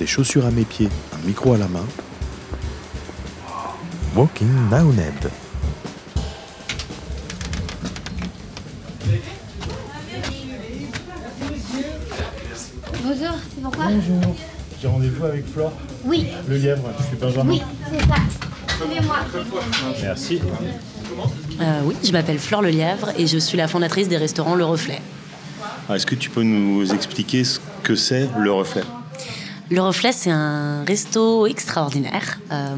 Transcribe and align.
des 0.00 0.06
chaussures 0.06 0.46
à 0.46 0.50
mes 0.50 0.64
pieds, 0.64 0.88
un 1.12 1.26
micro 1.26 1.52
à 1.52 1.58
la 1.58 1.68
main. 1.68 1.84
Walking 4.16 4.48
Ned. 4.70 5.30
Bonjour, 13.02 13.34
c'est 13.54 13.62
pourquoi 13.62 13.84
Bonjour, 13.86 14.36
j'ai 14.80 14.88
rendez-vous 14.88 15.24
avec 15.24 15.46
Flore, 15.46 15.72
Oui, 16.04 16.26
le 16.48 16.56
lièvre, 16.56 16.82
je 16.98 17.04
suis 17.06 17.16
Benjamin. 17.16 17.52
oui, 17.52 17.62
c'est 17.90 18.00
ça. 18.00 18.14
Suivez-moi. 18.76 19.16
Merci. 20.02 20.40
Euh, 21.60 21.80
oui, 21.84 21.94
je 22.02 22.12
m'appelle 22.12 22.38
Flore 22.38 22.62
Lelièvre 22.62 23.10
et 23.18 23.26
je 23.26 23.36
suis 23.38 23.58
la 23.58 23.68
fondatrice 23.68 24.08
des 24.08 24.16
restaurants 24.16 24.54
Le 24.54 24.64
Reflet. 24.64 25.00
Ah, 25.88 25.96
Est-ce 25.96 26.06
que 26.06 26.14
tu 26.14 26.30
peux 26.30 26.42
nous 26.42 26.90
expliquer 26.94 27.44
ce 27.44 27.58
que 27.82 27.94
c'est 27.94 28.28
le 28.38 28.52
reflet? 28.52 28.82
Le 29.72 29.80
Reflet, 29.80 30.10
c'est 30.10 30.30
un 30.30 30.84
resto 30.84 31.46
extraordinaire, 31.46 32.40
euh, 32.50 32.74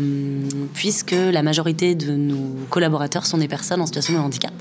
puisque 0.74 1.12
la 1.12 1.42
majorité 1.42 1.95
de 1.95 2.12
nos 2.12 2.55
collaborateurs 2.69 3.24
sont 3.24 3.38
des 3.38 3.48
personnes 3.48 3.80
en 3.80 3.87
situation 3.87 4.12
de 4.12 4.19
handicap, 4.19 4.52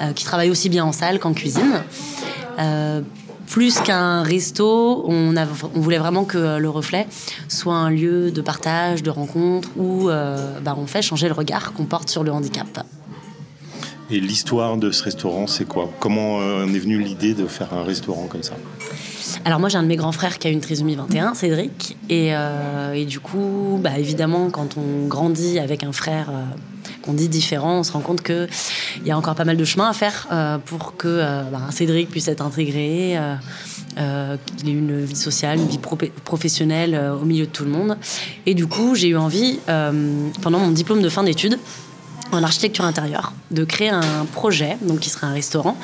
euh, 0.00 0.14
qui 0.14 0.24
travaillent 0.24 0.48
aussi 0.48 0.70
bien 0.70 0.86
en 0.86 0.92
salle 0.92 1.18
qu'en 1.18 1.34
cuisine. 1.34 1.82
Euh, 2.58 3.02
plus 3.48 3.80
qu'un 3.80 4.22
resto, 4.22 5.04
on, 5.06 5.34
on 5.36 5.80
voulait 5.80 5.98
vraiment 5.98 6.24
que 6.24 6.56
le 6.56 6.70
reflet 6.70 7.06
soit 7.48 7.76
un 7.76 7.90
lieu 7.90 8.30
de 8.30 8.40
partage, 8.40 9.02
de 9.02 9.10
rencontre, 9.10 9.68
où 9.76 10.08
bah, 10.08 10.74
on 10.78 10.86
fait 10.86 11.02
changer 11.02 11.28
le 11.28 11.34
regard 11.34 11.72
qu'on 11.72 11.84
porte 11.84 12.10
sur 12.10 12.24
le 12.24 12.30
handicap. 12.30 12.86
Et 14.10 14.20
l'histoire 14.20 14.76
de 14.76 14.90
ce 14.90 15.02
restaurant, 15.02 15.46
c'est 15.46 15.66
quoi? 15.66 15.90
Comment 15.98 16.36
en 16.36 16.68
est 16.74 16.78
venue 16.78 16.98
l'idée 16.98 17.32
de 17.32 17.46
faire 17.46 17.72
un 17.72 17.84
restaurant 17.84 18.26
comme 18.26 18.42
ça? 18.42 18.54
Alors 19.44 19.60
moi 19.60 19.68
j'ai 19.68 19.78
un 19.78 19.82
de 19.82 19.88
mes 19.88 19.96
grands 19.96 20.12
frères 20.12 20.38
qui 20.38 20.46
a 20.48 20.50
une 20.50 20.60
trisomie 20.60 20.94
21, 20.96 21.34
Cédric, 21.34 21.96
et, 22.10 22.34
euh, 22.34 22.92
et 22.92 23.04
du 23.04 23.20
coup, 23.20 23.78
bah, 23.82 23.98
évidemment, 23.98 24.50
quand 24.50 24.76
on 24.76 25.06
grandit 25.06 25.58
avec 25.58 25.84
un 25.84 25.92
frère 25.92 26.28
euh, 26.30 26.42
qu'on 27.02 27.12
dit 27.14 27.28
différent, 27.28 27.78
on 27.78 27.82
se 27.82 27.92
rend 27.92 28.00
compte 28.00 28.22
qu'il 28.22 28.48
y 29.06 29.10
a 29.10 29.16
encore 29.16 29.34
pas 29.34 29.44
mal 29.44 29.56
de 29.56 29.64
chemin 29.64 29.88
à 29.88 29.92
faire 29.92 30.26
euh, 30.32 30.58
pour 30.58 30.96
que 30.96 31.20
bah, 31.50 31.60
Cédric 31.70 32.10
puisse 32.10 32.28
être 32.28 32.42
intégré, 32.44 33.16
qu'il 33.96 34.68
ait 34.68 34.72
une 34.72 35.04
vie 35.04 35.16
sociale, 35.16 35.58
une 35.58 35.66
vie 35.68 35.78
pro- 35.78 35.96
professionnelle 36.24 37.00
au 37.20 37.24
milieu 37.24 37.46
de 37.46 37.50
tout 37.50 37.64
le 37.64 37.70
monde. 37.70 37.96
Et 38.46 38.54
du 38.54 38.66
coup, 38.66 38.94
j'ai 38.94 39.08
eu 39.08 39.16
envie, 39.16 39.58
pendant 40.42 40.58
mon 40.58 40.70
diplôme 40.70 41.00
de 41.02 41.08
fin 41.08 41.22
d'études, 41.22 41.58
en 42.32 42.42
architecture 42.42 42.84
intérieure, 42.84 43.32
de 43.50 43.64
créer 43.64 43.88
un 43.88 44.26
projet, 44.32 44.76
donc 44.82 45.00
qui 45.00 45.10
serait 45.10 45.26
un 45.26 45.32
restaurant, 45.32 45.76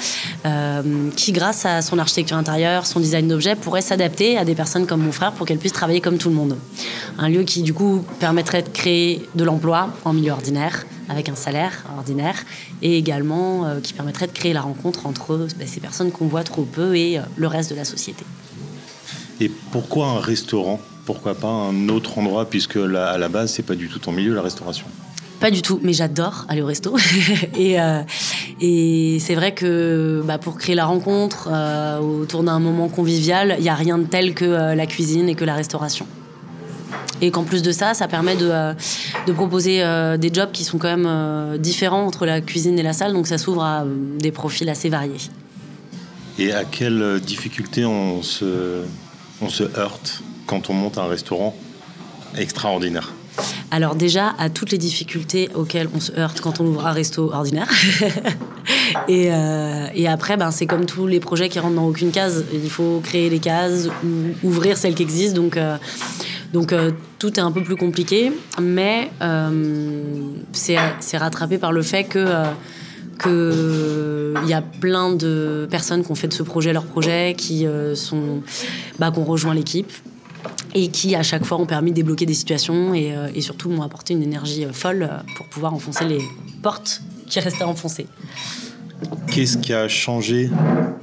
euh, 0.47 1.11
qui, 1.17 1.33
grâce 1.33 1.65
à 1.65 1.83
son 1.83 1.99
architecture 1.99 2.37
intérieure, 2.37 2.87
son 2.87 3.01
design 3.01 3.29
d'objets, 3.29 3.57
pourrait 3.57 3.81
s'adapter 3.81 4.37
à 4.37 4.45
des 4.45 4.55
personnes 4.55 4.87
comme 4.87 5.03
mon 5.03 5.13
frère 5.13 5.33
pour 5.33 5.47
qu'elles 5.47 5.59
puissent 5.59 5.73
travailler 5.73 6.01
comme 6.01 6.19
tout 6.19 6.29
le 6.29 6.35
monde. 6.35 6.57
Un 7.19 7.29
lieu 7.29 7.43
qui, 7.43 7.63
du 7.63 7.73
coup, 7.73 8.05
permettrait 8.21 8.63
de 8.63 8.69
créer 8.69 9.27
de 9.35 9.45
l'emploi 9.45 9.91
en 10.05 10.13
milieu 10.13 10.33
ordinaire, 10.33 10.85
avec 11.09 11.29
un 11.29 11.35
salaire 11.35 11.85
ordinaire, 11.97 12.37
et 12.83 12.99
également 12.99 13.67
euh, 13.67 13.81
qui 13.81 13.93
permettrait 13.93 14.27
de 14.27 14.33
créer 14.33 14.53
la 14.53 14.63
rencontre 14.63 15.07
entre 15.07 15.49
ben, 15.57 15.67
ces 15.67 15.81
personnes 15.81 16.11
qu'on 16.11 16.27
voit 16.27 16.45
trop 16.45 16.65
peu 16.65 16.97
et 16.97 17.19
euh, 17.19 17.23
le 17.37 17.47
reste 17.47 17.71
de 17.71 17.77
la 17.77 17.85
société. 17.85 18.25
Et 19.41 19.51
pourquoi 19.73 20.09
un 20.09 20.21
restaurant? 20.21 20.81
Pourquoi 21.07 21.35
pas 21.35 21.49
un 21.49 21.89
autre 21.89 22.19
endroit 22.19 22.49
Puisque 22.49 22.77
à 22.77 23.19
la 23.19 23.29
base, 23.29 23.53
c'est 23.53 23.63
pas 23.63 23.75
du 23.75 23.89
tout 23.89 23.99
ton 23.99 24.13
milieu, 24.13 24.35
la 24.35 24.43
restauration? 24.43 24.87
Pas 25.41 25.51
du 25.51 25.63
tout, 25.63 25.81
mais 25.83 25.93
j'adore 25.93 26.47
aller 26.49 26.63
au 26.63 26.67
resto. 26.67 26.97
et 27.59 27.81
euh, 27.81 28.03
et 28.61 29.19
c'est 29.21 29.35
vrai 29.35 29.53
que 29.53 30.23
bah, 30.25 30.39
pour 30.39 30.57
créer 30.57 30.75
la 30.75 30.87
rencontre 30.87 31.49
euh, 31.53 31.99
autour 31.99 32.45
d'un 32.45 32.59
moment 32.61 32.89
convivial, 32.89 33.57
il 33.59 33.63
n'y 33.63 33.69
a 33.69 33.75
rien 33.75 33.99
de 33.99 34.05
tel 34.05 34.35
que 34.35 34.45
euh, 34.45 34.75
la 34.75 34.87
cuisine 34.87 35.29
et 35.29 35.35
que 35.35 35.45
la 35.45 35.55
restauration. 35.55 36.07
Et 37.21 37.31
qu'en 37.31 37.45
plus 37.45 37.63
de 37.63 37.73
ça, 37.73 37.95
ça 37.95 38.09
permet 38.09 38.37
de, 38.37 38.75
proposer 39.33 39.83
des 40.19 40.35
jobs 40.35 40.51
qui 40.51 40.65
sont 40.65 40.79
quand 40.79 40.95
même 40.95 41.57
différents 41.59 42.05
entre 42.05 42.27
la 42.27 42.41
cuisine 42.41 42.79
et 42.79 42.83
la 42.83 42.93
salle, 42.93 43.13
donc 43.13 43.29
ça 43.29 43.39
s'ouvre 43.39 43.63
à 43.63 43.85
des 44.19 44.33
profils 44.33 44.69
assez 44.69 44.89
variés. 44.89 45.31
Et 46.39 46.53
à 46.53 46.65
quelles 46.65 47.21
difficultés 47.21 47.85
on 47.87 48.23
se 48.23 48.83
heurte 49.79 50.23
quand 50.47 50.69
on 50.71 50.75
monte 50.75 50.99
un 50.99 51.07
restaurant 51.07 51.55
extraordinaire? 52.37 53.13
Alors 53.71 53.97
déjà, 53.97 54.35
à 54.39 54.51
toutes 54.51 54.71
les 54.71 54.79
difficultés 54.79 55.49
auxquelles 55.55 55.89
on 55.95 56.01
se 56.01 56.13
heurte 56.13 56.41
quand 56.41 56.61
on 56.61 56.67
ouvre 56.67 56.87
un 56.87 56.93
resto 56.93 57.33
ordinaire. 57.33 57.69
et, 59.09 59.33
euh, 59.33 59.87
et 59.95 60.07
après, 60.07 60.37
ben, 60.37 60.51
c'est 60.51 60.67
comme 60.67 60.87
tous 60.87 61.07
les 61.07 61.19
projets 61.19 61.49
qui 61.49 61.59
rentrent 61.59 61.75
dans 61.75 61.89
aucune 61.89 62.13
case. 62.13 62.45
Il 62.53 62.71
faut 62.71 63.01
créer 63.03 63.29
les 63.31 63.41
cases, 63.41 63.89
ou 64.05 64.47
ouvrir 64.47 64.77
celles 64.77 64.95
qui 64.95 65.03
existent. 65.03 65.41
Donc, 65.41 65.57
euh, 65.57 65.77
donc 66.53 66.73
euh, 66.73 66.93
tout 67.19 67.35
est 67.35 67.43
un 67.43 67.51
peu 67.51 67.65
plus 67.65 67.77
compliqué. 67.77 68.33
Mais 68.63 69.11
c'est 70.53 71.19
rattrapé 71.19 71.59
par 71.59 71.73
le 71.73 71.83
fait 71.83 72.05
que... 72.05 72.45
qu'il 73.23 74.49
y 74.49 74.53
a 74.53 74.63
plein 74.63 75.13
de 75.13 75.67
personnes 75.69 76.05
qui 76.05 76.13
ont 76.13 76.17
fait 76.17 76.29
de 76.29 76.33
ce 76.33 76.43
projet 76.43 76.73
leur 76.73 76.85
projet, 76.85 77.35
qui 77.37 77.67
euh, 77.67 77.95
sont, 77.95 78.43
bah, 78.99 79.11
qui 79.11 79.19
ont 79.19 79.25
rejoint 79.25 79.55
l'équipe 79.55 79.93
et 80.75 80.89
qui 80.89 81.15
à 81.15 81.23
chaque 81.23 81.45
fois 81.45 81.59
ont 81.59 81.67
permis 81.67 81.91
de 81.91 81.97
débloquer 81.97 82.27
des 82.27 82.35
situations 82.35 82.95
et, 82.95 83.15
euh, 83.15 83.29
et 83.35 83.41
surtout 83.41 83.71
m'ont 83.71 83.83
apporté 83.83 84.15
une 84.15 84.23
énergie 84.23 84.65
euh, 84.65 84.73
folle 84.73 85.09
euh, 85.11 85.19
pour 85.37 85.47
pouvoir 85.47 85.73
enfoncer 85.73 86.05
les 86.05 86.21
portes 86.63 87.01
qui 87.27 87.41
restaient 87.41 87.65
enfoncées. 87.65 88.07
Qu'est-ce 89.31 89.59
qui 89.59 89.73
a 89.73 89.89
changé 89.89 90.51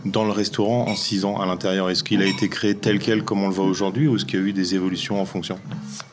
dans 0.05 0.23
le 0.23 0.31
restaurant 0.31 0.87
en 0.87 0.95
six 0.95 1.25
ans 1.25 1.39
à 1.39 1.45
l'intérieur? 1.45 1.89
Est-ce 1.89 2.03
qu'il 2.03 2.21
a 2.21 2.25
été 2.25 2.49
créé 2.49 2.75
tel 2.75 2.99
quel 2.99 3.23
comme 3.23 3.43
on 3.43 3.47
le 3.47 3.53
voit 3.53 3.65
aujourd'hui 3.65 4.07
ou 4.07 4.15
est-ce 4.15 4.25
qu'il 4.25 4.39
y 4.39 4.43
a 4.43 4.45
eu 4.45 4.53
des 4.53 4.75
évolutions 4.75 5.21
en 5.21 5.25
fonction? 5.25 5.57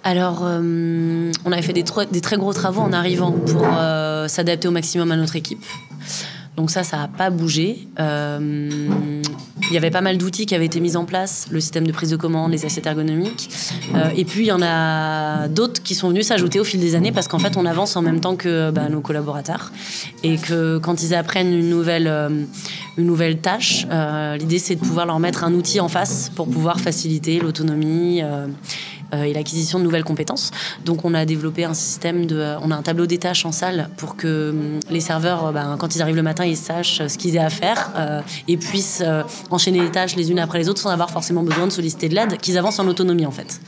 Alors, 0.05 0.41
euh, 0.43 1.31
on 1.45 1.53
avait 1.53 1.63
fait 1.63 1.73
des, 1.73 1.85
très 1.85 2.37
gros 2.37 2.53
travaux 2.53 2.81
en 2.81 2.93
arrivant 2.93 3.33
pour 3.33 3.63
euh, 3.65 4.29
s'adapter 4.29 4.69
au 4.69 4.71
maximum 4.71 5.13
à 5.13 5.17
notre 5.17 5.37
équipe. 5.37 5.65
Donc 6.59 6.73
ça, 6.73 6.83
ça 6.83 6.97
n'a 6.97 7.07
pas 7.07 7.31
bougé. 7.31 7.87
Euh, 8.01 8.89
il 9.69 9.73
y 9.73 9.77
avait 9.77 9.93
pas 9.93 10.01
mal 10.01 10.19
d'outils 10.19 10.45
qui 10.45 10.57
avaient 10.57 10.67
été 10.67 10.81
mis 10.81 10.97
en 10.97 11.05
place, 11.05 11.47
le 11.53 11.61
système 11.61 11.87
de 11.87 11.93
prise 11.93 12.11
de 12.11 12.17
commande, 12.17 12.51
les 12.51 12.67
assiettes 12.67 12.89
ergonomiques. 12.89 13.49
Euh, 13.95 14.11
et 14.17 14.25
puis, 14.25 14.41
il 14.41 14.49
y 14.49 14.53
en 14.53 14.61
a 14.61 15.47
d'autres 15.47 15.81
qui 15.81 15.95
sont 15.95 16.09
venus 16.09 16.27
s'ajouter 16.27 16.59
au 16.59 16.65
fil 16.65 16.81
des 16.81 16.97
années 16.97 17.13
parce 17.13 17.29
qu'en 17.29 17.39
fait, 17.39 17.57
on 17.57 17.65
avance 17.65 17.95
en 17.95 18.03
même 18.03 18.19
temps 18.19 18.35
que 18.35 18.73
bah, 18.73 18.89
nos 18.89 19.01
collaborateurs. 19.01 19.71
Et 20.25 20.37
que 20.37 20.79
quand 20.79 21.01
ils 21.05 21.15
apprennent 21.15 21.55
une 21.55 21.71
nouvelle, 21.71 22.09
euh, 22.09 22.29
une 22.97 23.07
nouvelle 23.07 23.39
tâche, 23.39 23.87
l'idée, 24.41 24.59
c'est 24.59 24.75
de 24.75 24.81
pouvoir 24.81 25.07
leur 25.07 25.21
mettre 25.21 25.45
un 25.45 25.55
outil 25.55 25.79
en 25.79 25.89
face 25.89 26.33
pour 26.35 26.49
pouvoir 26.49 26.81
faciliter 26.81 27.39
l'autonomie. 27.39 28.21
Euh, 29.13 29.19
euh, 29.19 29.25
et 29.25 29.33
l'acquisition 29.33 29.79
de 29.79 29.85
nouvelles 29.85 30.05
compétences. 30.05 30.51
Donc 30.85 31.05
on 31.05 31.15
a 31.15 31.25
développé 31.25 31.65
un 31.65 31.75
système 31.75 32.27
de, 32.27 32.37
euh, 32.37 32.59
on 32.63 32.71
a 32.71 32.77
un 32.77 32.83
tableau 32.83 33.07
des 33.07 33.19
tâches 33.19 33.45
en 33.45 33.53
salle 33.53 33.89
pour 33.97 34.17
que 34.17 34.51
hum, 34.51 34.81
les 34.91 35.01
serveurs, 35.01 35.47
euh, 35.47 35.53
ben, 35.53 35.77
quand 35.79 35.95
ils 35.95 36.03
arrivent 36.03 36.17
le 36.17 36.23
matin, 36.23 36.45
ils 36.45 36.57
sachent 36.57 37.01
euh, 37.01 37.09
ce 37.09 37.19
qu'ils 37.19 37.37
aient 37.37 37.41
à 37.41 37.51
faire 37.51 37.91
euh, 37.97 38.21
et 38.49 38.57
puissent 38.57 39.03
euh, 39.05 39.23
enchaîner 39.51 39.81
les 39.81 39.91
tâches 39.91 40.17
les 40.17 40.31
unes 40.31 40.39
après 40.39 40.59
les 40.59 40.69
autres 40.69 40.81
sans 40.81 40.91
avoir 40.91 41.11
forcément 41.11 41.43
besoin 41.43 41.67
de 41.67 41.73
solliciter 41.73 42.09
de 42.09 42.15
l'aide, 42.15 42.39
qu'ils 42.39 42.59
avancent 42.59 42.79
en 42.79 42.87
autonomie 42.87 43.27
en 43.27 43.31
fait. 43.31 43.61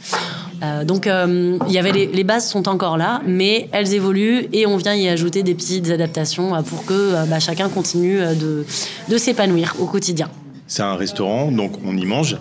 Euh, 0.63 0.85
donc 0.85 1.07
euh, 1.07 1.59
il 1.67 1.73
y 1.73 1.79
avait 1.79 1.93
les, 1.93 2.07
les 2.07 2.25
bases 2.25 2.49
sont 2.49 2.69
encore 2.69 2.99
là, 2.99 3.23
mais 3.27 3.69
elles 3.73 3.95
évoluent 3.95 4.47
et 4.53 4.67
on 4.67 4.77
vient 4.77 4.95
y 4.95 5.09
ajouter 5.09 5.43
des 5.43 5.55
petites 5.55 5.91
adaptations 5.91 6.55
euh, 6.55 6.63
pour 6.63 6.85
que 6.85 6.93
euh, 6.93 7.25
bah, 7.25 7.41
chacun 7.41 7.69
continue 7.69 8.21
euh, 8.21 8.35
de, 8.35 8.67
de 9.09 9.19
s'épanouir 9.19 9.75
au 9.79 9.87
quotidien. 9.87 10.29
C'est 10.67 10.83
un 10.83 10.97
restaurant, 10.97 11.51
donc 11.51 11.73
on 11.85 11.97
y 11.97 12.05
mange? 12.05 12.37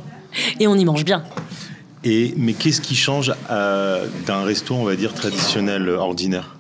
Et 0.59 0.67
on 0.67 0.75
y 0.75 0.85
mange 0.85 1.03
bien. 1.05 1.23
Et, 2.03 2.33
mais 2.37 2.53
qu'est-ce 2.53 2.81
qui 2.81 2.95
change 2.95 3.33
euh, 3.49 4.07
d'un 4.25 4.43
resto, 4.43 4.73
on 4.73 4.83
va 4.83 4.95
dire, 4.95 5.13
traditionnel, 5.13 5.89
ordinaire? 5.89 6.55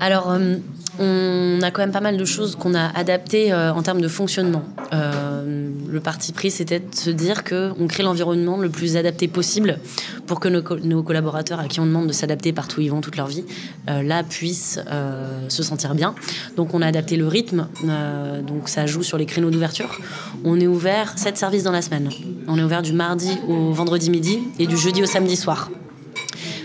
Alors, 0.00 0.30
euh, 0.30 0.56
on 0.98 1.58
a 1.62 1.70
quand 1.70 1.82
même 1.82 1.92
pas 1.92 2.00
mal 2.00 2.16
de 2.16 2.24
choses 2.24 2.56
qu'on 2.56 2.74
a 2.74 2.86
adaptées 2.96 3.52
euh, 3.52 3.72
en 3.72 3.82
termes 3.82 4.00
de 4.00 4.08
fonctionnement. 4.08 4.62
Euh, 4.92 5.70
le 5.88 6.00
parti 6.00 6.32
pris, 6.32 6.50
c'était 6.50 6.80
de 6.80 6.94
se 6.94 7.10
dire 7.10 7.44
qu'on 7.44 7.86
crée 7.88 8.02
l'environnement 8.02 8.56
le 8.56 8.68
plus 8.68 8.96
adapté 8.96 9.28
possible 9.28 9.78
pour 10.26 10.40
que 10.40 10.48
nos, 10.48 10.62
co- 10.62 10.78
nos 10.78 11.02
collaborateurs 11.02 11.60
à 11.60 11.66
qui 11.68 11.80
on 11.80 11.86
demande 11.86 12.06
de 12.06 12.12
s'adapter 12.12 12.52
partout 12.52 12.78
où 12.78 12.82
ils 12.82 12.90
vont 12.90 13.00
toute 13.00 13.16
leur 13.16 13.26
vie, 13.26 13.44
euh, 13.88 14.02
là, 14.02 14.22
puissent 14.22 14.80
euh, 14.90 15.48
se 15.48 15.62
sentir 15.62 15.94
bien. 15.94 16.14
Donc, 16.56 16.74
on 16.74 16.82
a 16.82 16.86
adapté 16.86 17.16
le 17.16 17.26
rythme, 17.28 17.68
euh, 17.88 18.42
donc 18.42 18.68
ça 18.68 18.86
joue 18.86 19.02
sur 19.02 19.18
les 19.18 19.26
créneaux 19.26 19.50
d'ouverture. 19.50 19.98
On 20.44 20.58
est 20.60 20.66
ouvert 20.66 21.14
7 21.18 21.36
services 21.36 21.62
dans 21.64 21.72
la 21.72 21.82
semaine. 21.82 22.08
On 22.48 22.58
est 22.58 22.62
ouvert 22.62 22.82
du 22.82 22.92
mardi 22.92 23.30
au 23.48 23.72
vendredi 23.72 24.10
midi 24.10 24.38
et 24.58 24.66
du 24.66 24.76
jeudi 24.76 25.02
au 25.02 25.06
samedi 25.06 25.36
soir. 25.36 25.70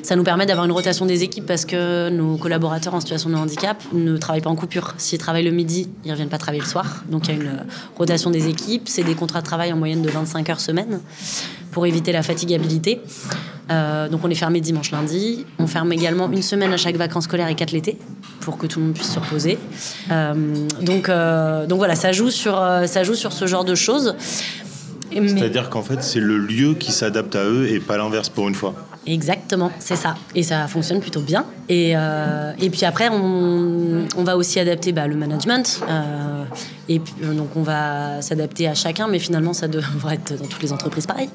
Ça 0.09 0.15
nous 0.15 0.23
permet 0.23 0.47
d'avoir 0.47 0.65
une 0.65 0.71
rotation 0.71 1.05
des 1.05 1.21
équipes 1.21 1.45
parce 1.45 1.65
que 1.65 2.09
nos 2.09 2.35
collaborateurs 2.37 2.95
en 2.95 2.99
situation 2.99 3.29
de 3.29 3.35
handicap 3.35 3.77
ne 3.93 4.17
travaillent 4.17 4.41
pas 4.41 4.49
en 4.49 4.55
coupure. 4.55 4.95
S'ils 4.97 5.19
travaillent 5.19 5.43
le 5.43 5.51
midi, 5.51 5.87
ils 6.03 6.07
ne 6.07 6.13
reviennent 6.13 6.29
pas 6.29 6.39
travailler 6.39 6.63
le 6.63 6.67
soir. 6.67 7.03
Donc 7.11 7.27
il 7.27 7.35
y 7.35 7.37
a 7.37 7.39
une 7.39 7.51
rotation 7.95 8.31
des 8.31 8.47
équipes. 8.47 8.89
C'est 8.89 9.03
des 9.03 9.13
contrats 9.13 9.41
de 9.41 9.45
travail 9.45 9.71
en 9.71 9.77
moyenne 9.77 10.01
de 10.01 10.09
25 10.09 10.49
heures 10.49 10.61
semaine 10.61 10.99
pour 11.69 11.85
éviter 11.85 12.11
la 12.11 12.23
fatigabilité. 12.23 13.01
Euh, 13.69 14.09
donc 14.09 14.21
on 14.23 14.31
est 14.31 14.35
fermé 14.35 14.61
dimanche, 14.61 14.89
lundi. 14.89 15.45
On 15.59 15.67
ferme 15.67 15.93
également 15.93 16.27
une 16.31 16.41
semaine 16.41 16.73
à 16.73 16.77
chaque 16.77 16.95
vacances 16.95 17.25
scolaires 17.25 17.47
et 17.47 17.53
quatre 17.53 17.71
l'été 17.71 17.99
pour 18.39 18.57
que 18.57 18.65
tout 18.65 18.79
le 18.79 18.85
monde 18.85 18.95
puisse 18.95 19.13
se 19.13 19.19
reposer. 19.19 19.59
Euh, 20.09 20.33
donc, 20.81 21.07
euh, 21.09 21.67
donc 21.67 21.77
voilà, 21.77 21.93
ça 21.93 22.13
joue, 22.13 22.31
sur, 22.31 22.55
ça 22.87 23.03
joue 23.03 23.13
sur 23.13 23.31
ce 23.31 23.45
genre 23.45 23.63
de 23.63 23.75
choses. 23.75 24.15
C'est-à-dire 25.11 25.69
qu'en 25.69 25.81
fait, 25.81 26.03
c'est 26.03 26.19
le 26.19 26.37
lieu 26.37 26.73
qui 26.73 26.91
s'adapte 26.91 27.35
à 27.35 27.43
eux 27.43 27.67
et 27.67 27.79
pas 27.79 27.97
l'inverse 27.97 28.29
pour 28.29 28.47
une 28.47 28.55
fois. 28.55 28.73
exactement, 29.07 29.71
c'est 29.79 29.95
ça. 29.95 30.15
Et 30.35 30.43
ça 30.43 30.67
fonctionne 30.67 30.99
plutôt 30.99 31.21
bien. 31.21 31.45
Et, 31.67 31.93
euh, 31.95 32.51
et 32.59 32.69
puis 32.69 32.85
après, 32.85 33.09
on, 33.09 34.05
on 34.17 34.23
va 34.23 34.37
aussi 34.37 34.59
adapter 34.59 34.91
bah, 34.91 35.07
le 35.07 35.15
management. 35.15 35.81
Euh, 35.89 36.28
et 36.89 36.99
euh, 37.23 37.33
donc, 37.33 37.55
on 37.55 37.61
va 37.61 38.21
s'adapter 38.21 38.67
à 38.67 38.73
chacun, 38.73 39.07
mais 39.07 39.19
finalement, 39.19 39.53
ça 39.53 39.67
devrait 39.67 40.15
être 40.15 40.37
dans 40.37 40.47
toutes 40.47 40.63
les 40.63 40.73
entreprises 40.73 41.05
pareil. 41.05 41.29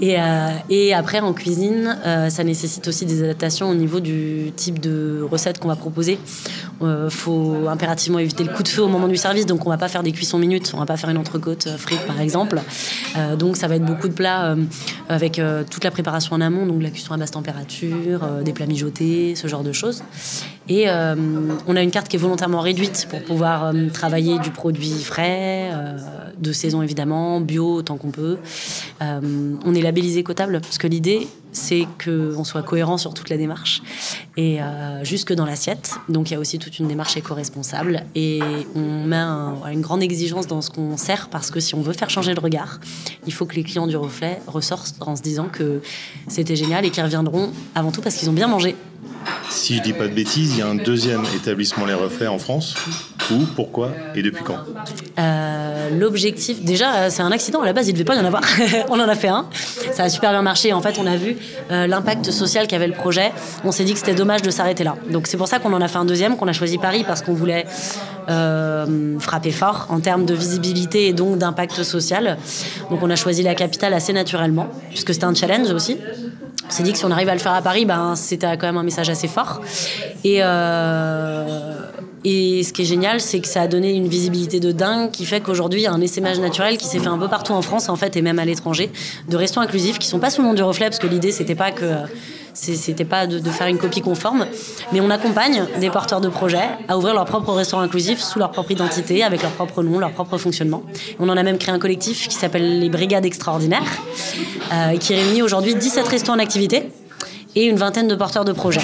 Et, 0.00 0.20
euh, 0.20 0.96
après, 0.96 1.20
en 1.20 1.32
cuisine, 1.32 1.96
euh, 2.04 2.28
ça 2.28 2.42
nécessite 2.42 2.88
aussi 2.88 3.06
des 3.06 3.22
adaptations 3.22 3.70
au 3.70 3.74
niveau 3.74 4.00
du 4.00 4.52
type 4.56 4.80
de 4.80 5.24
recettes 5.30 5.60
qu'on 5.60 5.68
va 5.68 5.76
proposer. 5.76 6.18
Il 6.80 7.10
faut 7.10 7.68
impérativement 7.68 8.18
éviter 8.18 8.44
le 8.44 8.52
coup 8.52 8.62
de 8.62 8.68
feu 8.68 8.82
au 8.82 8.88
moment 8.88 9.08
du 9.08 9.16
service, 9.16 9.46
donc 9.46 9.66
on 9.66 9.70
va 9.70 9.78
pas 9.78 9.88
faire 9.88 10.02
des 10.02 10.12
cuissons 10.12 10.38
minutes, 10.38 10.72
on 10.74 10.78
va 10.78 10.86
pas 10.86 10.96
faire 10.96 11.10
une 11.10 11.18
entrecôte 11.18 11.68
frite 11.76 12.06
par 12.06 12.20
exemple. 12.20 12.60
Donc 13.36 13.56
ça 13.56 13.66
va 13.66 13.74
être 13.74 13.84
beaucoup 13.84 14.06
de 14.06 14.12
plats 14.12 14.54
avec 15.08 15.40
toute 15.70 15.82
la 15.82 15.90
préparation 15.90 16.36
en 16.36 16.40
amont, 16.40 16.66
donc 16.66 16.80
la 16.80 16.90
cuisson 16.90 17.14
à 17.14 17.16
basse 17.16 17.32
température, 17.32 18.20
des 18.44 18.52
plats 18.52 18.66
mijotés, 18.66 19.34
ce 19.34 19.48
genre 19.48 19.64
de 19.64 19.72
choses. 19.72 20.04
Et 20.70 20.88
euh, 20.88 21.14
on 21.66 21.76
a 21.76 21.82
une 21.82 21.90
carte 21.90 22.08
qui 22.08 22.16
est 22.16 22.18
volontairement 22.18 22.60
réduite 22.60 23.06
pour 23.08 23.22
pouvoir 23.22 23.66
euh, 23.66 23.88
travailler 23.92 24.38
du 24.38 24.50
produit 24.50 24.90
frais, 25.02 25.70
euh, 25.72 25.96
de 26.38 26.52
saison 26.52 26.82
évidemment, 26.82 27.40
bio 27.40 27.76
autant 27.76 27.96
qu'on 27.96 28.10
peut. 28.10 28.36
On 29.00 29.74
est 29.74 29.80
labellisé 29.82 30.22
cotable 30.22 30.60
parce 30.60 30.78
que 30.78 30.86
l'idée 30.86 31.26
c'est 31.50 31.86
qu'on 32.04 32.44
soit 32.44 32.62
cohérent 32.62 32.98
sur 32.98 33.14
toute 33.14 33.30
la 33.30 33.36
démarche 33.36 33.82
et 34.36 34.58
jusque 35.02 35.32
dans 35.32 35.46
l'assiette. 35.46 35.96
Donc 36.08 36.30
il 36.30 36.34
y 36.34 36.36
a 36.36 36.40
aussi 36.40 36.58
toute 36.58 36.78
une 36.78 36.86
démarche 36.86 37.16
éco-responsable 37.16 38.04
et 38.14 38.40
on 38.76 39.04
met 39.04 39.16
un- 39.16 39.54
une 39.72 39.80
grande 39.80 40.02
exigence 40.02 40.46
dans 40.46 40.60
ce 40.62 40.70
qu'on 40.70 40.96
sert 40.96 41.28
parce 41.28 41.50
que 41.50 41.58
si 41.58 41.74
on 41.74 41.80
veut 41.80 41.92
faire 41.94 42.10
changer 42.10 42.34
le 42.34 42.40
regard, 42.40 42.78
il 43.26 43.32
faut 43.32 43.46
que 43.46 43.56
les 43.56 43.64
clients 43.64 43.86
du 43.88 43.96
reflet 43.96 44.40
ressortent 44.46 44.94
en 45.00 45.16
se 45.16 45.22
disant 45.22 45.48
que 45.50 45.80
c'était 46.28 46.56
génial 46.56 46.84
et 46.84 46.90
qu'ils 46.90 47.02
reviendront 47.02 47.50
avant 47.74 47.90
tout 47.90 48.02
parce 48.02 48.14
qu'ils 48.14 48.28
ont 48.30 48.34
bien 48.34 48.46
mangé. 48.48 48.76
Si 49.50 49.76
je 49.76 49.82
dis 49.82 49.92
pas 49.92 50.08
de 50.08 50.14
bêtises, 50.14 50.52
il 50.52 50.58
y 50.58 50.62
a 50.62 50.66
un 50.66 50.74
deuxième 50.74 51.24
établissement 51.34 51.86
Les 51.86 51.94
Reflets 51.94 52.26
en 52.26 52.38
France. 52.38 52.74
Où, 53.30 53.44
pourquoi 53.54 53.90
et 54.14 54.22
depuis 54.22 54.42
quand 54.42 54.56
Euh, 55.18 55.90
L'objectif, 55.98 56.62
déjà, 56.62 56.94
euh, 56.94 57.06
c'est 57.10 57.22
un 57.22 57.32
accident. 57.32 57.60
À 57.60 57.66
la 57.66 57.72
base, 57.72 57.86
il 57.88 57.92
ne 57.92 57.94
devait 57.94 58.04
pas 58.04 58.14
y 58.14 58.18
en 58.18 58.24
avoir. 58.24 58.42
on 58.88 58.98
en 58.98 59.08
a 59.08 59.14
fait 59.14 59.28
un. 59.28 59.46
Ça 59.92 60.04
a 60.04 60.08
super 60.08 60.30
bien 60.30 60.42
marché. 60.42 60.72
En 60.72 60.80
fait, 60.80 60.98
on 60.98 61.06
a 61.06 61.16
vu 61.16 61.36
euh, 61.70 61.86
l'impact 61.86 62.30
social 62.30 62.66
qu'avait 62.66 62.86
le 62.86 62.94
projet. 62.94 63.32
On 63.64 63.72
s'est 63.72 63.84
dit 63.84 63.92
que 63.92 63.98
c'était 63.98 64.14
dommage 64.14 64.42
de 64.42 64.50
s'arrêter 64.50 64.84
là. 64.84 64.96
Donc, 65.10 65.26
c'est 65.26 65.36
pour 65.36 65.48
ça 65.48 65.58
qu'on 65.58 65.72
en 65.72 65.80
a 65.80 65.88
fait 65.88 65.98
un 65.98 66.04
deuxième, 66.04 66.36
qu'on 66.36 66.48
a 66.48 66.52
choisi 66.52 66.78
Paris 66.78 67.04
parce 67.06 67.22
qu'on 67.22 67.34
voulait 67.34 67.66
frapper 69.20 69.50
fort 69.50 69.86
en 69.88 70.00
termes 70.00 70.26
de 70.26 70.34
visibilité 70.34 71.08
et 71.08 71.14
donc 71.14 71.38
d'impact 71.38 71.82
social. 71.82 72.36
Donc, 72.90 73.02
on 73.02 73.08
a 73.08 73.16
choisi 73.16 73.42
la 73.42 73.54
capitale 73.54 73.94
assez 73.94 74.12
naturellement, 74.12 74.68
puisque 74.90 75.14
c'était 75.14 75.24
un 75.24 75.34
challenge 75.34 75.70
aussi. 75.70 75.96
On 76.68 76.70
s'est 76.70 76.82
dit 76.82 76.92
que 76.92 76.98
si 76.98 77.04
on 77.06 77.10
arrive 77.10 77.30
à 77.30 77.34
le 77.34 77.40
faire 77.40 77.54
à 77.54 77.62
Paris, 77.62 77.86
ben, 77.86 78.14
c'était 78.14 78.46
quand 78.58 78.66
même 78.66 78.76
un 78.76 78.82
message 78.82 79.08
assez 79.08 79.26
fort. 79.26 79.62
Euh, 80.26 81.78
et 82.24 82.62
ce 82.64 82.72
qui 82.72 82.82
est 82.82 82.84
génial, 82.84 83.20
c'est 83.20 83.40
que 83.40 83.46
ça 83.46 83.62
a 83.62 83.68
donné 83.68 83.92
une 83.94 84.08
visibilité 84.08 84.60
de 84.60 84.72
dingue 84.72 85.10
qui 85.10 85.24
fait 85.24 85.40
qu'aujourd'hui, 85.40 85.80
il 85.80 85.84
y 85.84 85.86
a 85.86 85.92
un 85.92 86.00
essaimage 86.00 86.40
naturel 86.40 86.76
qui 86.76 86.86
s'est 86.86 86.98
fait 86.98 87.08
un 87.08 87.18
peu 87.18 87.28
partout 87.28 87.52
en 87.52 87.62
France, 87.62 87.88
en 87.88 87.96
fait, 87.96 88.16
et 88.16 88.22
même 88.22 88.38
à 88.38 88.44
l'étranger, 88.44 88.90
de 89.28 89.36
restaurants 89.36 89.64
inclusifs 89.64 89.98
qui 89.98 90.08
sont 90.08 90.18
pas 90.18 90.30
sous 90.30 90.42
le 90.42 90.48
nom 90.48 90.54
du 90.54 90.62
reflet, 90.62 90.86
parce 90.86 90.98
que 90.98 91.06
l'idée, 91.06 91.30
c'était 91.30 91.54
pas 91.54 91.70
pas 93.08 93.26
de, 93.26 93.38
de 93.38 93.50
faire 93.50 93.68
une 93.68 93.78
copie 93.78 94.00
conforme, 94.00 94.46
mais 94.92 95.00
on 95.00 95.10
accompagne 95.10 95.64
des 95.80 95.90
porteurs 95.90 96.20
de 96.20 96.28
projets 96.28 96.68
à 96.88 96.98
ouvrir 96.98 97.14
leur 97.14 97.24
propre 97.24 97.52
restaurant 97.52 97.82
inclusif 97.82 98.20
sous 98.20 98.40
leur 98.40 98.50
propre 98.50 98.72
identité, 98.72 99.22
avec 99.22 99.42
leur 99.42 99.52
propre 99.52 99.84
nom, 99.84 100.00
leur 100.00 100.10
propre 100.10 100.38
fonctionnement. 100.38 100.82
On 101.20 101.28
en 101.28 101.36
a 101.36 101.42
même 101.44 101.58
créé 101.58 101.72
un 101.72 101.78
collectif 101.78 102.26
qui 102.26 102.34
s'appelle 102.34 102.80
les 102.80 102.88
Brigades 102.88 103.26
Extraordinaires, 103.26 104.02
euh, 104.72 104.96
qui 104.96 105.14
réunit 105.14 105.42
aujourd'hui 105.42 105.76
17 105.76 106.08
restaurants 106.08 106.36
en 106.36 106.42
activité 106.42 106.90
et 107.54 107.66
une 107.66 107.76
vingtaine 107.76 108.08
de 108.08 108.14
porteurs 108.16 108.44
de 108.44 108.52
projets. 108.52 108.82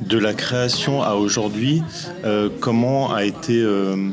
De 0.00 0.18
la 0.18 0.34
création 0.34 1.02
à 1.02 1.14
aujourd'hui, 1.14 1.82
euh, 2.24 2.48
comment 2.60 3.14
a 3.14 3.24
été 3.24 3.62
euh, 3.62 4.10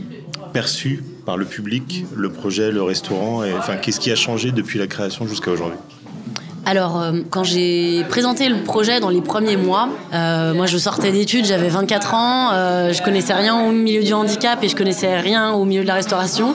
perçu 0.53 1.03
par 1.25 1.37
le 1.37 1.45
public 1.45 2.05
le 2.15 2.31
projet, 2.31 2.71
le 2.71 2.83
restaurant 2.83 3.43
et, 3.43 3.53
Enfin, 3.53 3.77
qu'est-ce 3.77 3.99
qui 3.99 4.11
a 4.11 4.15
changé 4.15 4.51
depuis 4.51 4.79
la 4.79 4.87
création 4.87 5.27
jusqu'à 5.27 5.51
aujourd'hui? 5.51 5.77
Alors, 6.65 7.01
euh, 7.01 7.21
quand 7.31 7.43
j'ai 7.43 8.03
présenté 8.09 8.47
le 8.47 8.57
projet 8.63 8.99
dans 8.99 9.09
les 9.09 9.21
premiers 9.21 9.57
mois, 9.57 9.89
euh, 10.13 10.53
moi 10.53 10.67
je 10.67 10.77
sortais 10.77 11.11
d'études, 11.11 11.45
j'avais 11.45 11.69
24 11.69 12.13
ans, 12.13 12.49
euh, 12.53 12.93
je 12.93 13.01
connaissais 13.01 13.33
rien 13.33 13.59
au 13.59 13.71
milieu 13.71 14.03
du 14.03 14.13
handicap 14.13 14.63
et 14.63 14.67
je 14.67 14.75
connaissais 14.75 15.19
rien 15.19 15.51
au 15.51 15.65
milieu 15.65 15.81
de 15.81 15.87
la 15.87 15.95
restauration. 15.95 16.53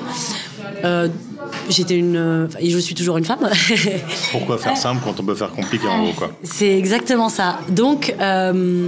J'étais 1.69 1.96
une. 1.96 2.16
euh, 2.16 2.46
Et 2.61 2.70
je 2.70 2.78
suis 2.78 2.94
toujours 2.94 3.16
une 3.19 3.25
femme. 3.25 3.49
Pourquoi 4.32 4.58
faire 4.58 4.76
simple 4.76 5.00
quand 5.05 5.19
on 5.20 5.25
peut 5.25 5.34
faire 5.34 5.50
compliqué 5.50 5.87
en 5.87 6.02
gros 6.05 6.12
quoi 6.12 6.31
C'est 6.43 6.76
exactement 6.78 7.28
ça. 7.28 7.58
Donc, 7.70 8.14
euh, 8.20 8.87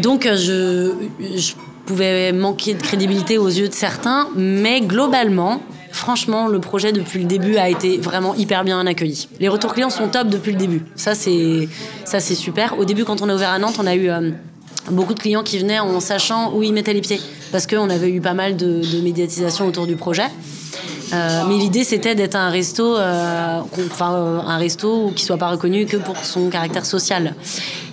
donc 0.00 0.26
euh, 0.26 0.36
je, 0.36 1.36
je 1.36 1.52
pouvais 1.86 2.32
manquer 2.32 2.74
de 2.74 2.82
crédibilité 2.82 3.38
aux 3.38 3.48
yeux 3.48 3.68
de 3.68 3.74
certains, 3.74 4.28
mais 4.36 4.80
globalement, 4.80 5.60
franchement, 5.90 6.46
le 6.46 6.60
projet 6.60 6.92
depuis 6.92 7.18
le 7.20 7.24
début 7.26 7.56
a 7.56 7.68
été 7.68 7.98
vraiment 7.98 8.34
hyper 8.34 8.62
bien 8.64 8.86
accueilli. 8.86 9.28
Les 9.40 9.48
retours 9.48 9.72
clients 9.74 9.90
sont 9.90 10.08
top 10.08 10.28
depuis 10.28 10.52
le 10.52 10.58
début. 10.58 10.82
Ça, 10.94 11.14
c'est 11.14 11.68
ça, 12.04 12.20
c'est 12.20 12.34
super. 12.36 12.78
Au 12.78 12.84
début, 12.84 13.04
quand 13.04 13.22
on 13.22 13.28
a 13.28 13.34
ouvert 13.34 13.50
à 13.50 13.58
Nantes, 13.58 13.76
on 13.82 13.86
a 13.86 13.94
eu 13.96 14.08
euh, 14.08 14.30
beaucoup 14.90 15.14
de 15.14 15.20
clients 15.20 15.42
qui 15.42 15.58
venaient 15.58 15.80
en 15.80 15.98
sachant 16.00 16.54
où 16.54 16.62
ils 16.62 16.72
mettaient 16.72 16.92
les 16.94 17.00
pieds, 17.00 17.20
parce 17.50 17.66
qu'on 17.66 17.90
avait 17.90 18.10
eu 18.10 18.20
pas 18.20 18.34
mal 18.34 18.56
de, 18.56 18.80
de 18.82 19.00
médiatisation 19.02 19.66
autour 19.66 19.86
du 19.88 19.96
projet. 19.96 20.26
Euh, 21.12 21.42
mais 21.48 21.56
l'idée 21.56 21.84
c'était 21.84 22.14
d'être 22.14 22.36
un 22.36 22.50
resto, 22.50 22.96
euh, 22.96 23.60
enfin 23.90 24.42
un 24.46 24.56
resto 24.58 25.12
qui 25.14 25.24
soit 25.24 25.38
pas 25.38 25.50
reconnu 25.50 25.86
que 25.86 25.96
pour 25.96 26.16
son 26.18 26.48
caractère 26.48 26.86
social. 26.86 27.34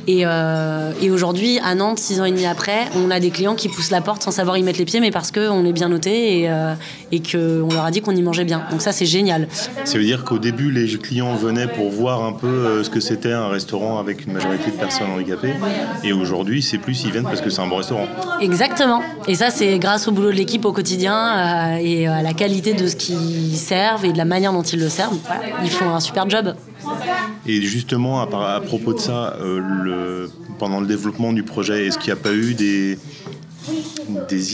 Et, 0.08 0.22
euh, 0.26 0.94
et 1.02 1.12
aujourd'hui, 1.12 1.60
à 1.60 1.76
Nantes, 1.76 2.00
six 2.00 2.22
ans 2.22 2.26
et 2.26 2.32
demi 2.32 2.46
après, 2.46 2.86
on 2.96 3.12
a 3.12 3.20
des 3.20 3.30
clients 3.30 3.56
qui 3.56 3.68
poussent 3.68 3.92
la 3.92 4.00
porte 4.00 4.24
sans 4.24 4.32
savoir 4.32 4.58
y 4.58 4.64
mettre 4.64 4.80
les 4.80 4.86
pieds, 4.86 5.02
mais 5.02 5.12
parce 5.12 5.32
qu'on 5.32 5.66
est 5.66 5.74
bien 5.74 5.90
noté 5.90 6.40
et, 6.40 6.50
euh, 6.50 6.74
et 7.12 7.22
qu'on 7.22 7.68
leur 7.70 7.84
a 7.84 7.92
dit 7.92 8.00
qu'on 8.00 8.16
y 8.16 8.22
mangeait 8.22 8.46
bien. 8.46 8.64
Donc 8.72 8.82
ça, 8.82 8.94
c'est 8.94 9.06
génial. 9.06 9.50
Ça 9.84 9.98
veut 9.98 10.06
dire 10.06 10.24
qu'au 10.24 10.40
début, 10.40 10.72
les 10.72 10.88
clients 10.98 11.36
venaient 11.36 11.68
pour 11.68 11.90
voir 11.90 12.24
un 12.24 12.32
peu 12.32 12.48
euh, 12.48 12.84
ce 12.86 12.90
que 12.90 13.02
c'était 13.02 13.34
un 13.34 13.50
restaurant 13.50 14.00
avec 14.00 14.26
une 14.26 14.32
majorité 14.32 14.72
de 14.72 14.78
personnes 14.78 15.12
handicapées. 15.12 15.54
Et 16.06 16.14
aujourd'hui, 16.14 16.62
c'est 16.62 16.78
plus, 16.78 17.04
ils 17.04 17.12
viennent 17.12 17.24
parce 17.24 17.42
que 17.42 17.50
c'est 17.50 17.62
un 17.62 17.68
bon 17.68 17.78
restaurant. 17.78 18.08
Exactement. 18.40 19.02
Et 19.28 19.36
ça, 19.36 19.50
c'est 19.50 19.78
grâce 19.78 20.08
au 20.08 20.14
boulot 20.14 20.32
de 20.32 20.38
l'équipe 20.38 20.64
au 20.64 20.72
quotidien 20.72 21.76
euh, 21.76 21.80
et 21.82 22.08
à 22.08 22.22
la 22.22 22.34
qualité 22.34 22.74
de 22.74 22.88
ce 22.88 22.96
qu'ils 22.96 23.58
servent 23.58 24.06
et 24.06 24.14
de 24.14 24.18
la 24.18 24.26
manière 24.26 24.54
dont 24.54 24.64
ils 24.64 24.80
le 24.80 24.88
servent. 24.88 25.18
Voilà. 25.26 25.42
Ils 25.64 25.70
font 25.70 25.90
un 25.90 26.00
super 26.00 26.30
job. 26.30 26.54
Et 27.46 27.62
justement, 27.62 28.22
à, 28.22 28.60
propos 28.62 28.94
de 28.94 29.00
ça, 29.00 29.38
euh, 29.42 30.28
pendant 30.58 30.80
le 30.80 30.88
développement 30.88 31.34
du 31.34 31.44
projet, 31.44 31.88
est-ce 31.88 31.98
qu'il 31.98 32.14
n'y 32.14 32.20
a 32.20 32.22
pas 32.22 32.34
eu 32.34 32.54
des, 32.54 32.98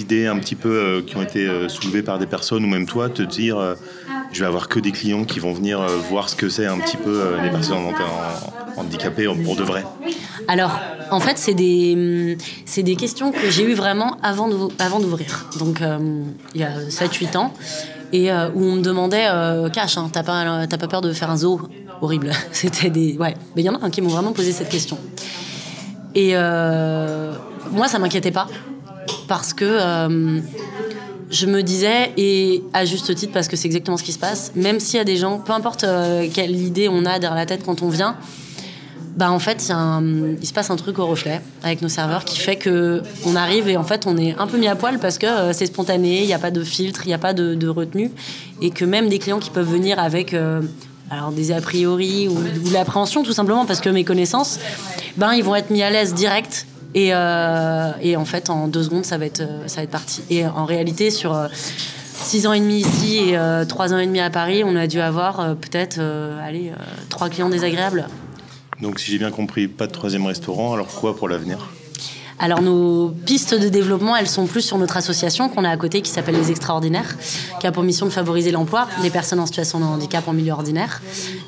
idées 0.02 0.28
un 0.28 0.38
petit 0.38 0.56
peu 0.56 0.70
euh, 0.70 1.02
qui 1.02 1.18
ont 1.18 1.22
été 1.22 1.48
euh, 1.48 1.70
soulevées 1.70 2.04
par 2.04 2.20
des 2.20 2.26
personnes 2.26 2.64
ou 2.64 2.68
même 2.68 2.86
toi, 2.86 3.10
te 3.10 3.22
dire 3.22 3.58
euh, 3.58 3.76
je 4.32 4.40
vais 4.40 4.46
avoir 4.46 4.68
que 4.68 4.80
des 4.80 4.92
clients 4.92 5.26
qui 5.26 5.40
vont 5.40 5.54
venir 5.54 5.82
voir 6.10 6.30
ce 6.30 6.36
que 6.36 6.50
c'est 6.50 6.66
un 6.66 6.80
petit 6.80 6.98
peu 6.98 7.22
les 7.44 7.52
personnes 7.52 7.78
handicapées 8.78 9.28
pour 9.44 9.56
de 9.56 9.62
vrai? 9.62 9.86
Alors, 10.48 10.80
en 11.12 11.20
fait, 11.20 11.38
c'est 11.38 11.54
des, 11.54 12.36
c'est 12.66 12.82
des 12.82 12.96
questions 12.96 13.32
que 13.32 13.52
j'ai 13.52 13.64
eues 13.64 13.76
vraiment 13.76 14.18
avant, 14.24 14.48
d'ouvrir. 14.48 15.46
Donc, 15.60 15.84
il 16.56 16.62
y 16.62 16.64
a 16.64 16.80
7-8 16.90 17.38
ans. 17.38 17.54
Et 18.12 18.32
où 18.32 18.64
on 18.64 18.78
me 18.78 18.82
demandait, 18.82 19.28
Cash, 19.72 20.00
hein, 20.00 20.10
t'as 20.12 20.24
pas 20.24 20.88
peur 20.88 21.02
de 21.02 21.14
faire 21.14 21.30
un 21.30 21.38
zoo? 21.38 21.62
Horrible. 22.04 22.32
C'était 22.52 22.90
des. 22.90 23.16
Ouais. 23.18 23.34
Mais 23.56 23.62
il 23.62 23.66
y 23.66 23.70
en 23.70 23.76
a 23.76 23.86
un 23.86 23.90
qui 23.90 24.02
m'ont 24.02 24.10
vraiment 24.10 24.34
posé 24.34 24.52
cette 24.52 24.68
question. 24.68 24.98
Et 26.14 26.32
euh, 26.34 27.34
moi, 27.72 27.88
ça 27.88 27.98
m'inquiétait 27.98 28.32
pas. 28.32 28.48
Parce 29.30 29.54
que 29.54 29.64
euh, 29.64 30.42
je 31.32 31.46
me 31.46 31.64
disais, 31.64 32.12
et 32.18 32.62
à 32.74 32.84
juste 32.84 33.16
titre, 33.16 33.32
parce 33.32 33.48
que 33.48 33.56
c'est 33.56 33.68
exactement 33.68 33.96
ce 33.96 34.04
qui 34.04 34.12
se 34.12 34.20
passe, 34.20 34.52
même 34.54 34.82
s'il 34.82 34.98
y 34.98 35.00
a 35.00 35.06
des 35.06 35.16
gens, 35.16 35.40
peu 35.40 35.54
importe 35.54 35.86
euh, 35.86 36.28
quelle 36.32 36.52
idée 36.52 36.90
on 36.90 37.06
a 37.06 37.20
derrière 37.20 37.36
la 37.36 37.46
tête 37.46 37.64
quand 37.66 37.82
on 37.82 37.90
vient, 37.90 38.18
bah 39.16 39.32
en 39.32 39.40
fait, 39.40 39.66
un- 39.70 40.04
il 40.42 40.46
se 40.46 40.54
passe 40.54 40.72
un 40.72 40.76
truc 40.76 41.00
au 41.00 41.06
reflet 41.06 41.40
avec 41.64 41.82
nos 41.82 41.88
serveurs 41.90 42.26
qui 42.26 42.38
fait 42.38 42.58
que 42.58 43.02
on 43.26 43.36
arrive 43.36 43.70
et 43.70 43.78
en 43.78 43.84
fait 43.84 44.08
on 44.08 44.18
est 44.18 44.36
un 44.40 44.48
peu 44.48 44.58
mis 44.58 44.68
à 44.68 44.76
poil 44.76 44.98
parce 45.00 45.20
que 45.20 45.54
c'est 45.54 45.68
spontané, 45.68 46.22
il 46.22 46.26
n'y 46.26 46.34
a 46.34 46.40
pas 46.40 46.50
de 46.50 46.64
filtre, 46.64 47.02
il 47.06 47.10
n'y 47.10 47.14
a 47.14 47.20
pas 47.20 47.34
de, 47.34 47.68
retenue 47.68 48.12
et 48.62 48.72
que 48.72 48.84
même 48.86 49.10
des 49.10 49.20
clients 49.20 49.40
qui 49.40 49.52
peuvent 49.52 49.70
venir 49.70 50.00
avec 50.00 50.34
alors 51.14 51.32
des 51.32 51.52
a 51.52 51.62
priori 51.62 52.28
ou, 52.28 52.38
l'appréhension 52.72 53.24
tout 53.24 53.34
simplement 53.34 53.66
parce 53.66 53.80
que 53.80 53.90
mes 53.90 54.04
connaissances, 54.04 54.60
ben 55.18 55.34
ils 55.34 55.44
vont 55.44 55.56
être 55.56 55.70
mis 55.70 55.84
à 55.84 55.90
l'aise 55.90 56.14
direct 56.14 56.66
et, 56.96 57.10
euh, 57.14 57.92
et 58.02 58.16
en 58.16 58.26
fait 58.26 58.50
en 58.50 58.68
deux 58.68 58.84
secondes 58.84 59.06
ça 59.06 59.18
va 59.18 59.26
être 59.26 59.42
euh, 59.42 59.68
ça 59.68 59.78
va 59.78 59.84
être 59.84 59.92
parti. 59.92 60.22
Et 60.30 60.46
en 60.46 60.66
réalité 60.66 61.12
sur 61.12 61.34
euh, 61.34 61.48
Six 62.16 62.48
ans 62.48 62.54
et 62.54 62.60
demi 62.62 62.80
ici 62.80 63.32
et 63.32 63.38
trois 63.68 63.94
ans 63.94 63.98
et 63.98 64.06
demi 64.06 64.22
à 64.22 64.30
Paris, 64.30 64.64
on 64.64 64.78
a 64.78 64.88
dû 64.88 65.02
avoir 65.02 65.58
peut-être 65.58 66.00
allez, 66.42 66.72
trois 67.10 67.28
clients 67.28 67.50
désagréables. 67.50 68.08
Donc, 68.82 69.02
si 69.02 69.12
j'ai 69.12 69.18
bien 69.18 69.32
compris, 69.32 69.68
pas 69.68 69.88
de 69.88 69.92
troisième 69.92 70.26
restaurant, 70.26 70.74
alors 70.74 70.88
quoi 70.88 71.18
pour 71.18 71.28
l'avenir? 71.28 71.70
Alors 72.44 72.62
nos 72.62 73.08
pistes 73.26 73.58
de 73.58 73.70
développement, 73.70 74.18
elles 74.18 74.28
sont 74.28 74.48
plus 74.48 74.64
sur 74.64 74.78
notre 74.78 74.98
association 74.98 75.48
qu'on 75.48 75.64
a 75.64 75.70
à 75.70 75.78
côté 75.78 76.02
qui 76.02 76.12
s'appelle 76.12 76.36
Les 76.36 76.52
Extraordinaires, 76.52 77.16
qui 77.62 77.68
a 77.68 77.72
pour 77.72 77.84
mission 77.84 78.06
de 78.06 78.12
favoriser 78.12 78.52
l'emploi 78.52 78.90
des 79.02 79.10
personnes 79.10 79.40
en 79.40 79.46
situation 79.46 79.80
de 79.80 79.86
handicap 79.86 80.28
en 80.28 80.34
milieu 80.34 80.52
ordinaire. 80.52 81.02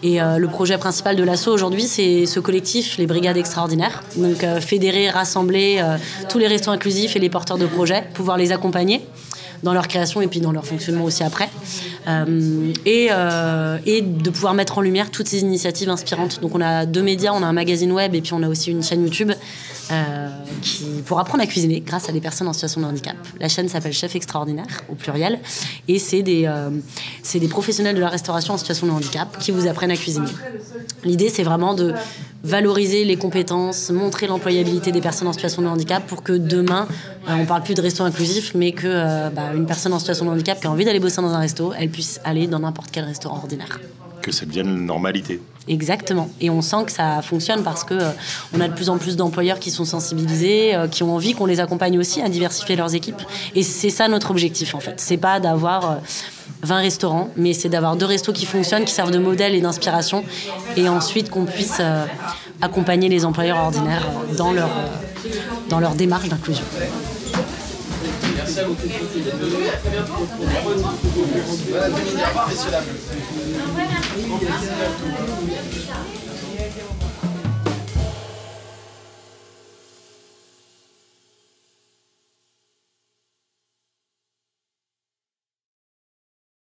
Et 0.03 0.21
euh, 0.21 0.37
le 0.37 0.47
projet 0.47 0.77
principal 0.77 1.17
de 1.17 1.23
l'ASSO 1.23 1.51
aujourd'hui, 1.51 1.83
c'est 1.83 2.25
ce 2.25 2.39
collectif, 2.39 2.97
les 2.97 3.07
Brigades 3.07 3.35
Extraordinaires. 3.35 4.03
Donc 4.15 4.41
euh, 4.45 4.61
fédérer, 4.61 5.09
rassembler 5.09 5.79
euh, 5.83 5.97
tous 6.29 6.37
les 6.37 6.47
restos 6.47 6.71
inclusifs 6.71 7.17
et 7.17 7.19
les 7.19 7.29
porteurs 7.29 7.57
de 7.57 7.65
projets, 7.65 8.05
pouvoir 8.13 8.37
les 8.37 8.53
accompagner 8.53 9.05
dans 9.63 9.73
leur 9.73 9.89
création 9.89 10.21
et 10.21 10.27
puis 10.27 10.39
dans 10.39 10.53
leur 10.53 10.65
fonctionnement 10.65 11.03
aussi 11.03 11.23
après. 11.23 11.49
Et, 12.85 13.09
et, 13.85 14.01
de 14.01 14.29
pouvoir 14.29 14.53
mettre 14.53 14.77
en 14.77 14.81
lumière 14.81 15.09
toutes 15.09 15.27
ces 15.27 15.39
initiatives 15.41 15.89
inspirantes. 15.89 16.39
Donc 16.39 16.53
on 16.53 16.61
a 16.61 16.85
deux 16.85 17.01
médias, 17.01 17.31
on 17.33 17.41
a 17.41 17.47
un 17.47 17.53
magazine 17.53 17.91
web 17.91 18.13
et 18.13 18.21
puis 18.21 18.33
on 18.33 18.43
a 18.43 18.47
aussi 18.47 18.69
une 18.69 18.83
chaîne 18.83 19.01
YouTube 19.03 19.31
euh, 19.91 20.29
qui, 20.61 20.85
pour 21.05 21.19
apprendre 21.19 21.43
à 21.43 21.47
cuisiner 21.47 21.81
grâce 21.81 22.09
à 22.09 22.11
des 22.11 22.21
personnes 22.21 22.47
en 22.47 22.53
situation 22.53 22.81
de 22.81 22.85
handicap. 22.85 23.15
La 23.39 23.49
chaîne 23.49 23.69
s'appelle 23.69 23.93
Chef 23.93 24.15
Extraordinaire 24.15 24.83
au 24.89 24.95
pluriel 24.95 25.39
et 25.87 25.99
c'est 25.99 26.23
des, 26.23 26.49
c'est 27.23 27.39
des 27.39 27.47
professionnels 27.47 27.95
de 27.95 28.01
la 28.01 28.09
restauration 28.09 28.53
en 28.53 28.57
situation 28.57 28.87
de 28.87 28.91
handicap 28.91 29.37
qui 29.39 29.51
vous 29.51 29.67
apprennent 29.67 29.91
à 29.91 29.97
cuisiner. 29.97 30.29
L'idée 31.03 31.29
c'est 31.29 31.43
vraiment 31.43 31.73
de 31.73 31.93
valoriser 32.45 33.03
les 33.03 33.17
compétences, 33.17 33.89
montrer 33.89 34.27
l'employabilité 34.27 34.91
des 34.91 35.01
personnes 35.01 35.27
en 35.27 35.33
situation 35.33 35.61
de 35.61 35.67
handicap 35.67 36.05
pour 36.05 36.23
que 36.23 36.33
demain, 36.33 36.87
on 37.27 37.45
parle 37.45 37.63
plus 37.63 37.73
de 37.73 37.81
resto 37.81 38.03
inclusif, 38.03 38.53
mais 38.55 38.71
que 38.71 39.29
bah, 39.29 39.51
une 39.55 39.65
personne 39.65 39.93
en 39.93 39.99
situation 39.99 40.25
de 40.25 40.29
handicap 40.31 40.59
qui 40.59 40.67
a 40.67 40.71
envie 40.71 40.85
d'aller 40.85 40.99
bosser 40.99 41.21
dans 41.21 41.33
un 41.33 41.39
resto, 41.39 41.73
elle 41.77 41.89
puisse 41.89 42.21
aller 42.23 42.47
dans 42.47 42.59
n'importe 42.59 42.91
quel 42.91 43.05
restaurant 43.05 43.37
ordinaire. 43.37 43.79
Que 44.21 44.31
ça 44.31 44.45
devienne 44.45 44.69
une 44.69 44.85
normalité. 44.85 45.41
Exactement. 45.67 46.29
Et 46.41 46.49
on 46.49 46.61
sent 46.61 46.85
que 46.85 46.91
ça 46.91 47.21
fonctionne 47.21 47.63
parce 47.63 47.83
que 47.83 47.95
euh, 47.95 48.11
on 48.55 48.61
a 48.61 48.67
de 48.67 48.73
plus 48.73 48.89
en 48.89 48.97
plus 48.97 49.15
d'employeurs 49.15 49.59
qui 49.59 49.71
sont 49.71 49.85
sensibilisés, 49.85 50.75
euh, 50.75 50.87
qui 50.87 51.03
ont 51.03 51.15
envie 51.15 51.33
qu'on 51.33 51.45
les 51.45 51.59
accompagne 51.59 51.97
aussi 51.97 52.21
à 52.21 52.29
diversifier 52.29 52.75
leurs 52.75 52.93
équipes. 52.93 53.21
Et 53.55 53.63
c'est 53.63 53.89
ça 53.89 54.07
notre 54.07 54.31
objectif 54.31 54.75
en 54.75 54.79
fait. 54.79 54.99
C'est 54.99 55.17
pas 55.17 55.39
d'avoir 55.39 55.91
euh, 55.91 55.95
20 56.65 56.77
restaurants, 56.77 57.29
mais 57.37 57.53
c'est 57.53 57.69
d'avoir 57.69 57.95
deux 57.95 58.05
restos 58.05 58.33
qui 58.33 58.45
fonctionnent, 58.45 58.85
qui 58.85 58.93
servent 58.93 59.11
de 59.11 59.19
modèle 59.19 59.55
et 59.55 59.61
d'inspiration, 59.61 60.23
et 60.75 60.89
ensuite 60.89 61.29
qu'on 61.29 61.45
puisse 61.45 61.77
euh, 61.79 62.05
accompagner 62.61 63.07
les 63.07 63.23
employeurs 63.23 63.57
ordinaires 63.57 64.07
dans 64.37 64.51
leur, 64.51 64.69
euh, 64.69 65.29
dans 65.69 65.79
leur 65.79 65.95
démarche 65.95 66.27
d'inclusion. 66.27 66.65
Merci 76.77 77.04